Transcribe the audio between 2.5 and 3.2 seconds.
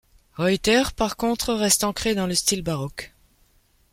baroque.